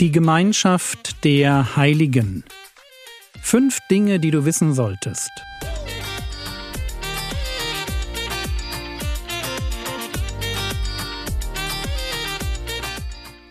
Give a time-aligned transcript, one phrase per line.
[0.00, 2.42] Die Gemeinschaft der Heiligen.
[3.42, 5.30] Fünf Dinge, die du wissen solltest.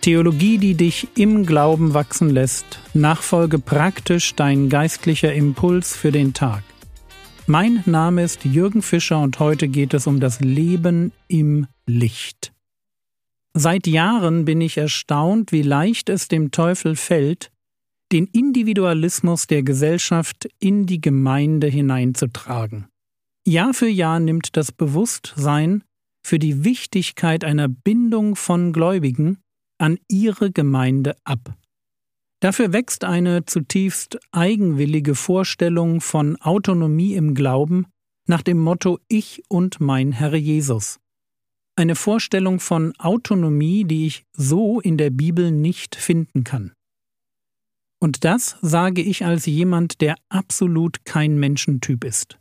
[0.01, 6.63] Theologie, die dich im Glauben wachsen lässt, nachfolge praktisch dein geistlicher Impuls für den Tag.
[7.45, 12.53] Mein Name ist Jürgen Fischer und heute geht es um das Leben im Licht.
[13.53, 17.51] Seit Jahren bin ich erstaunt, wie leicht es dem Teufel fällt,
[18.11, 22.87] den Individualismus der Gesellschaft in die Gemeinde hineinzutragen.
[23.47, 25.83] Jahr für Jahr nimmt das Bewusstsein
[26.25, 29.39] für die Wichtigkeit einer Bindung von Gläubigen
[29.79, 31.55] an ihre Gemeinde ab.
[32.41, 37.87] Dafür wächst eine zutiefst eigenwillige Vorstellung von Autonomie im Glauben
[38.27, 40.99] nach dem Motto Ich und mein Herr Jesus.
[41.79, 46.73] Eine Vorstellung von Autonomie, die ich so in der Bibel nicht finden kann.
[48.01, 52.37] Und das sage ich als jemand, der absolut kein Menschentyp ist.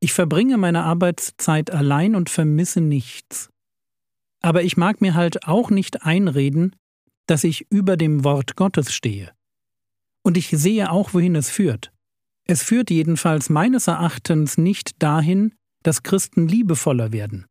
[0.00, 3.48] Ich verbringe meine Arbeitszeit allein und vermisse nichts.
[4.42, 6.74] Aber ich mag mir halt auch nicht einreden,
[7.28, 9.30] dass ich über dem Wort Gottes stehe.
[10.24, 11.92] Und ich sehe auch, wohin es führt.
[12.44, 17.46] Es führt jedenfalls meines Erachtens nicht dahin, dass Christen liebevoller werden.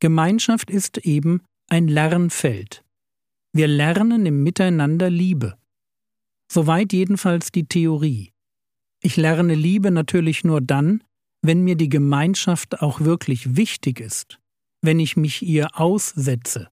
[0.00, 2.82] Gemeinschaft ist eben ein Lernfeld.
[3.52, 5.58] Wir lernen im Miteinander Liebe.
[6.50, 8.32] Soweit jedenfalls die Theorie.
[9.02, 11.04] Ich lerne Liebe natürlich nur dann,
[11.42, 14.40] wenn mir die Gemeinschaft auch wirklich wichtig ist,
[14.82, 16.68] wenn ich mich ihr aussetze,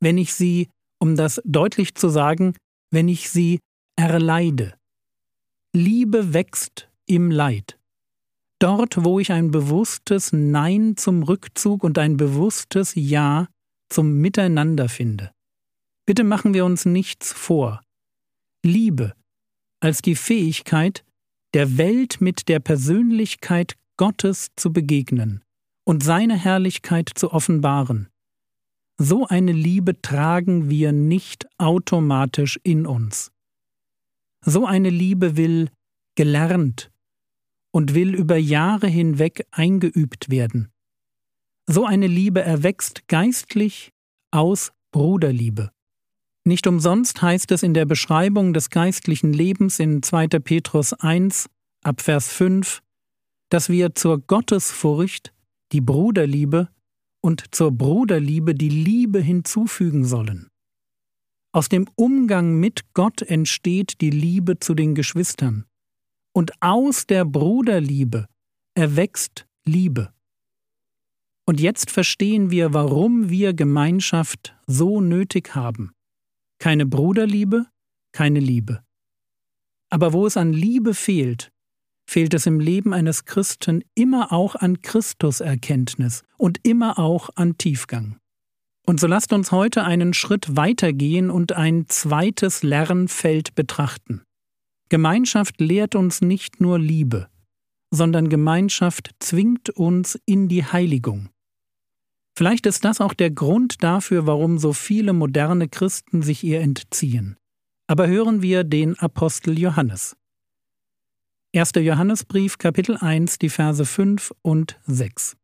[0.00, 0.68] wenn ich sie
[1.00, 2.56] um das deutlich zu sagen,
[2.92, 3.60] wenn ich sie
[3.96, 4.78] erleide.
[5.74, 7.78] Liebe wächst im Leid.
[8.58, 13.48] Dort, wo ich ein bewusstes Nein zum Rückzug und ein bewusstes Ja
[13.90, 15.32] zum Miteinander finde.
[16.06, 17.82] Bitte machen wir uns nichts vor.
[18.64, 19.14] Liebe
[19.80, 21.04] als die Fähigkeit,
[21.54, 25.44] der Welt mit der Persönlichkeit Gottes zu begegnen
[25.84, 28.08] und seine Herrlichkeit zu offenbaren,
[28.98, 33.30] so eine Liebe tragen wir nicht automatisch in uns.
[34.44, 35.70] So eine Liebe will
[36.14, 36.90] gelernt
[37.76, 40.72] und will über Jahre hinweg eingeübt werden.
[41.66, 43.92] So eine Liebe erwächst geistlich
[44.30, 45.70] aus Bruderliebe.
[46.44, 50.28] Nicht umsonst heißt es in der Beschreibung des geistlichen Lebens in 2.
[50.28, 51.50] Petrus 1
[51.82, 52.80] ab Vers 5,
[53.50, 55.34] dass wir zur Gottesfurcht
[55.72, 56.70] die Bruderliebe
[57.20, 60.48] und zur Bruderliebe die Liebe hinzufügen sollen.
[61.52, 65.65] Aus dem Umgang mit Gott entsteht die Liebe zu den Geschwistern,
[66.36, 68.26] und aus der Bruderliebe
[68.74, 70.12] erwächst Liebe.
[71.48, 75.92] Und jetzt verstehen wir, warum wir Gemeinschaft so nötig haben.
[76.58, 77.64] Keine Bruderliebe,
[78.12, 78.84] keine Liebe.
[79.88, 81.52] Aber wo es an Liebe fehlt,
[82.06, 88.18] fehlt es im Leben eines Christen immer auch an Christuserkenntnis und immer auch an Tiefgang.
[88.84, 94.25] Und so lasst uns heute einen Schritt weitergehen und ein zweites Lernfeld betrachten.
[94.88, 97.28] Gemeinschaft lehrt uns nicht nur Liebe,
[97.90, 101.28] sondern Gemeinschaft zwingt uns in die Heiligung.
[102.38, 107.36] Vielleicht ist das auch der Grund dafür, warum so viele moderne Christen sich ihr entziehen.
[107.88, 110.16] Aber hören wir den Apostel Johannes.
[111.54, 111.72] 1.
[111.76, 115.36] Johannesbrief Kapitel 1 die Verse 5 und 6.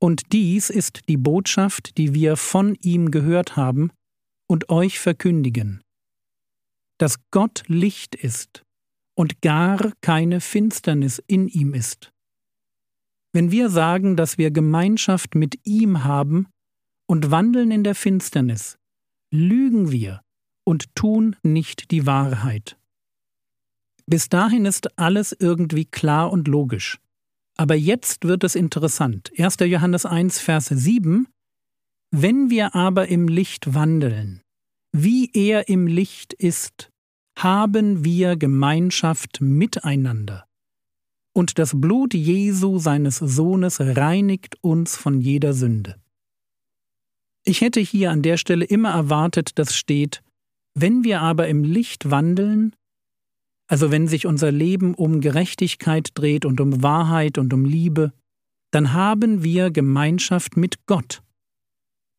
[0.00, 3.90] Und dies ist die Botschaft, die wir von ihm gehört haben
[4.46, 5.82] und euch verkündigen,
[7.04, 8.64] dass Gott Licht ist
[9.14, 12.14] und gar keine Finsternis in ihm ist.
[13.34, 16.46] Wenn wir sagen, dass wir Gemeinschaft mit ihm haben
[17.06, 18.78] und wandeln in der Finsternis,
[19.30, 20.22] lügen wir
[20.66, 22.78] und tun nicht die Wahrheit.
[24.06, 27.00] Bis dahin ist alles irgendwie klar und logisch.
[27.58, 29.30] Aber jetzt wird es interessant.
[29.36, 29.56] 1.
[29.60, 31.28] Johannes 1, Vers 7.
[32.10, 34.40] Wenn wir aber im Licht wandeln,
[34.90, 36.88] wie er im Licht ist,
[37.36, 40.46] haben wir Gemeinschaft miteinander.
[41.34, 45.96] Und das Blut Jesu seines Sohnes reinigt uns von jeder Sünde.
[47.44, 50.22] Ich hätte hier an der Stelle immer erwartet, dass steht,
[50.74, 52.74] wenn wir aber im Licht wandeln,
[53.68, 58.12] also wenn sich unser Leben um Gerechtigkeit dreht und um Wahrheit und um Liebe,
[58.70, 61.22] dann haben wir Gemeinschaft mit Gott.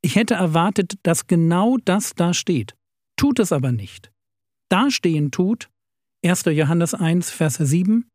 [0.01, 2.75] Ich hätte erwartet, dass genau das da steht,
[3.18, 4.11] tut es aber nicht.
[4.69, 5.69] Da stehen tut
[6.23, 6.45] 1.
[6.45, 8.09] Johannes 1, Vers 7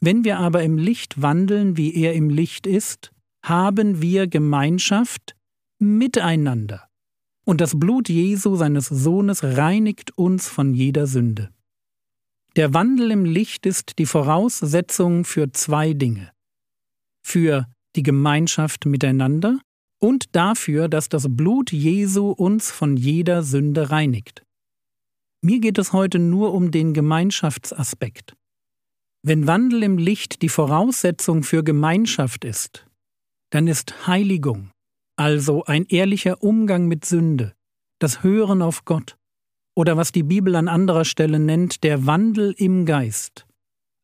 [0.00, 3.12] Wenn wir aber im Licht wandeln, wie er im Licht ist,
[3.44, 5.36] haben wir Gemeinschaft
[5.78, 6.88] miteinander.
[7.44, 11.50] Und das Blut Jesu, seines Sohnes, reinigt uns von jeder Sünde.
[12.56, 16.32] Der Wandel im Licht ist die Voraussetzung für zwei Dinge.
[17.22, 19.60] Für die Gemeinschaft miteinander
[20.00, 24.44] und dafür, dass das Blut Jesu uns von jeder Sünde reinigt.
[25.42, 28.36] Mir geht es heute nur um den Gemeinschaftsaspekt.
[29.22, 32.86] Wenn Wandel im Licht die Voraussetzung für Gemeinschaft ist,
[33.50, 34.70] dann ist Heiligung,
[35.16, 37.54] also ein ehrlicher Umgang mit Sünde,
[37.98, 39.16] das Hören auf Gott
[39.74, 43.46] oder was die Bibel an anderer Stelle nennt, der Wandel im Geist,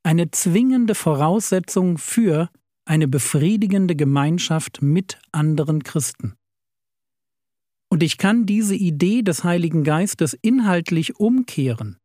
[0.04, 2.48] eine zwingende Voraussetzung für
[2.86, 6.34] eine befriedigende Gemeinschaft mit anderen Christen.
[7.96, 11.96] Und ich kann diese Idee des Heiligen Geistes inhaltlich umkehren.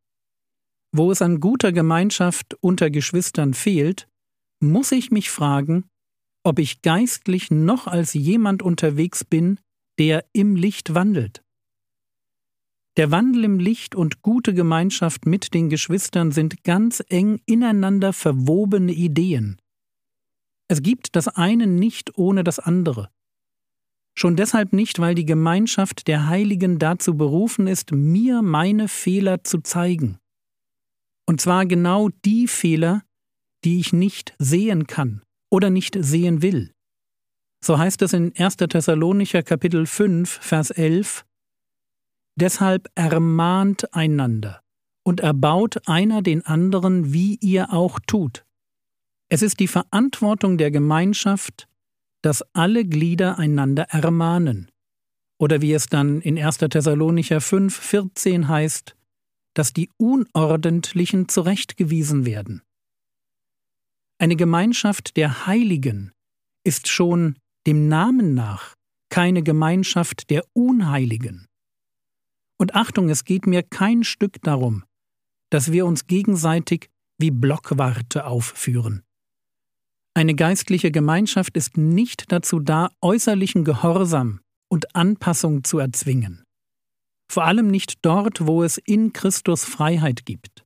[0.93, 4.07] Wo es an guter Gemeinschaft unter Geschwistern fehlt,
[4.61, 5.83] muss ich mich fragen,
[6.45, 9.59] ob ich geistlich noch als jemand unterwegs bin,
[9.99, 11.43] der im Licht wandelt.
[12.95, 18.93] Der Wandel im Licht und gute Gemeinschaft mit den Geschwistern sind ganz eng ineinander verwobene
[18.93, 19.59] Ideen.
[20.69, 23.11] Es gibt das eine nicht ohne das andere.
[24.17, 29.61] Schon deshalb nicht, weil die Gemeinschaft der Heiligen dazu berufen ist, mir meine Fehler zu
[29.61, 30.17] zeigen.
[31.27, 33.03] Und zwar genau die Fehler,
[33.63, 36.73] die ich nicht sehen kann oder nicht sehen will.
[37.63, 38.57] So heißt es in 1.
[38.57, 41.25] Thessalonicher Kapitel 5, Vers 11
[42.39, 44.61] Deshalb ermahnt einander
[45.03, 48.45] und erbaut einer den anderen, wie ihr auch tut.
[49.29, 51.67] Es ist die Verantwortung der Gemeinschaft,
[52.21, 54.69] dass alle Glieder einander ermahnen.
[55.39, 56.57] Oder wie es dann in 1.
[56.57, 58.95] Thessalonicher 5, 14 heißt,
[59.55, 62.61] dass die Unordentlichen zurechtgewiesen werden.
[64.19, 66.11] Eine Gemeinschaft der Heiligen
[66.63, 68.75] ist schon dem Namen nach
[69.09, 71.47] keine Gemeinschaft der Unheiligen.
[72.57, 74.83] Und Achtung, es geht mir kein Stück darum,
[75.49, 76.89] dass wir uns gegenseitig
[77.19, 79.03] wie Blockwarte aufführen.
[80.13, 86.43] Eine geistliche Gemeinschaft ist nicht dazu da, äußerlichen Gehorsam und Anpassung zu erzwingen.
[87.31, 90.65] Vor allem nicht dort, wo es in Christus Freiheit gibt.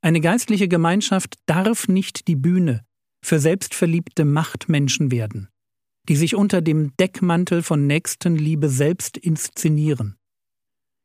[0.00, 2.84] Eine geistliche Gemeinschaft darf nicht die Bühne
[3.22, 5.48] für selbstverliebte Machtmenschen werden,
[6.08, 10.16] die sich unter dem Deckmantel von Nächstenliebe selbst inszenieren.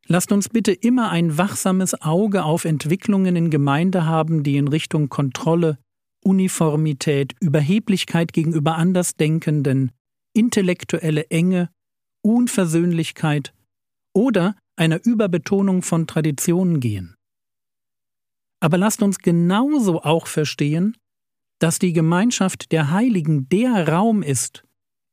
[0.06, 5.08] Lasst uns bitte immer ein wachsames Auge auf Entwicklungen in Gemeinde haben, die in Richtung
[5.10, 5.78] Kontrolle,
[6.24, 9.92] Uniformität, Überheblichkeit gegenüber Andersdenkenden,
[10.34, 11.70] intellektuelle Enge,
[12.22, 13.54] Unversöhnlichkeit
[14.14, 17.14] oder einer Überbetonung von Traditionen gehen.
[18.60, 20.96] Aber lasst uns genauso auch verstehen,
[21.60, 24.64] dass die Gemeinschaft der Heiligen der Raum ist,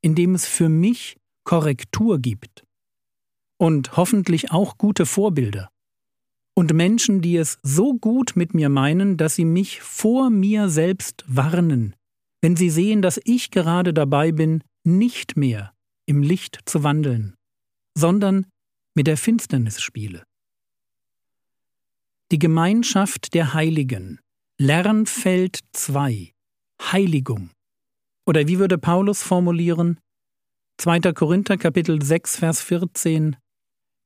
[0.01, 2.65] in dem es für mich Korrektur gibt
[3.59, 5.69] und hoffentlich auch gute Vorbilder
[6.53, 11.23] und Menschen, die es so gut mit mir meinen, dass sie mich vor mir selbst
[11.27, 11.95] warnen,
[12.41, 15.73] wenn sie sehen, dass ich gerade dabei bin, nicht mehr
[16.05, 17.35] im Licht zu wandeln,
[17.97, 18.47] sondern
[18.95, 20.23] mit der Finsternis spiele.
[22.31, 24.19] Die Gemeinschaft der Heiligen,
[24.57, 26.31] Lernfeld 2,
[26.81, 27.51] Heiligung.
[28.25, 29.99] Oder wie würde Paulus formulieren?
[30.77, 31.13] 2.
[31.13, 33.35] Korinther Kapitel 6 Vers 14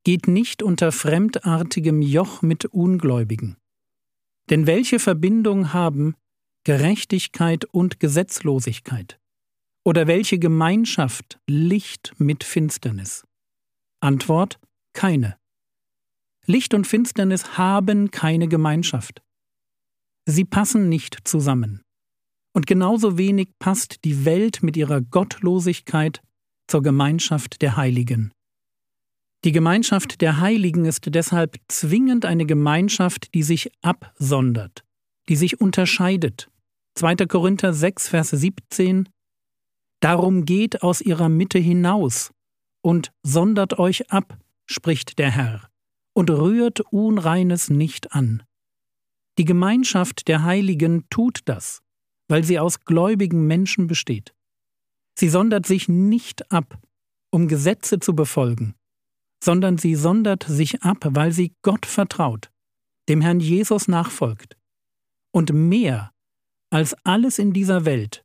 [0.05, 3.57] geht nicht unter fremdartigem Joch mit Ungläubigen.
[4.49, 6.15] Denn welche Verbindung haben
[6.63, 9.19] Gerechtigkeit und Gesetzlosigkeit?
[9.83, 13.25] Oder welche Gemeinschaft Licht mit Finsternis?
[13.99, 14.59] Antwort
[14.93, 15.37] keine.
[16.45, 19.23] Licht und Finsternis haben keine Gemeinschaft.
[20.27, 21.81] Sie passen nicht zusammen.
[22.53, 26.21] Und genauso wenig passt die Welt mit ihrer Gottlosigkeit
[26.67, 28.34] zur Gemeinschaft der Heiligen.
[29.45, 34.83] Die Gemeinschaft der Heiligen ist deshalb zwingend eine Gemeinschaft, die sich absondert,
[35.29, 36.49] die sich unterscheidet.
[36.95, 37.27] 2.
[37.27, 39.07] Korinther 6, Vers 17
[39.99, 42.31] Darum geht aus ihrer Mitte hinaus
[42.81, 44.35] und sondert euch ab,
[44.65, 45.69] spricht der Herr,
[46.13, 48.41] und rührt Unreines nicht an.
[49.37, 51.83] Die Gemeinschaft der Heiligen tut das,
[52.27, 54.33] weil sie aus gläubigen Menschen besteht.
[55.13, 56.79] Sie sondert sich nicht ab,
[57.29, 58.73] um Gesetze zu befolgen,
[59.43, 62.51] sondern sie sondert sich ab, weil sie Gott vertraut,
[63.09, 64.57] dem Herrn Jesus nachfolgt
[65.31, 66.11] und mehr
[66.71, 68.23] als alles in dieser Welt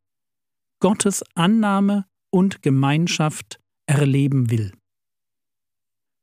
[0.80, 4.72] Gottes Annahme und Gemeinschaft erleben will.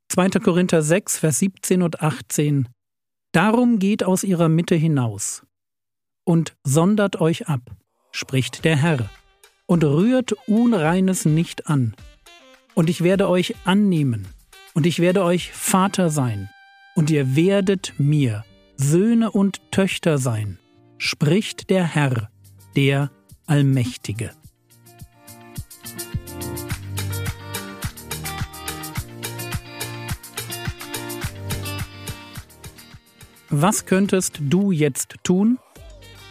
[0.10, 0.30] 2.
[0.40, 2.70] Korinther 6, Vers 17 und 18
[3.34, 5.46] Darum geht aus ihrer Mitte hinaus
[6.26, 7.62] und sondert euch ab,
[8.12, 9.10] spricht der Herr,
[9.68, 11.96] und rührt Unreines nicht an,
[12.74, 14.28] und ich werde euch annehmen
[14.78, 16.52] und ich werde euch Vater sein,
[16.94, 20.60] und ihr werdet mir Söhne und Töchter sein,
[21.00, 22.30] spricht der Herr,
[22.76, 23.10] der
[23.48, 24.30] Allmächtige.
[33.50, 35.58] Was könntest du jetzt tun?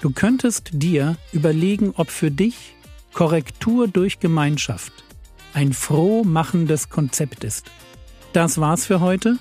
[0.02, 2.76] Du könntest dir überlegen, ob für dich
[3.12, 4.92] Korrektur durch Gemeinschaft
[5.52, 7.72] ein frohmachendes Konzept ist.
[8.36, 9.38] Das war's für heute.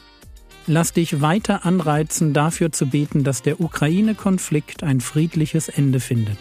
[0.67, 6.37] Lass dich weiter anreizen, dafür zu beten, dass der Ukraine-Konflikt ein friedliches Ende findet.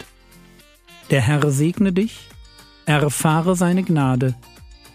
[1.10, 2.28] Der Herr segne dich,
[2.86, 4.36] erfahre seine Gnade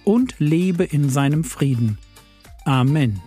[0.06, 1.98] und lebe in seinem Frieden.
[2.64, 3.22] Amen.